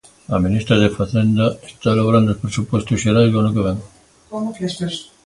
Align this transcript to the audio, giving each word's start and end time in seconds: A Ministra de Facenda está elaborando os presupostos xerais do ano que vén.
A 0.35 0.37
Ministra 0.45 0.75
de 0.83 0.89
Facenda 0.97 1.45
está 1.71 1.87
elaborando 1.91 2.29
os 2.33 2.41
presupostos 2.43 3.01
xerais 3.03 3.29
do 3.31 3.37
ano 3.41 3.53
que 3.55 3.65
vén. 3.65 3.77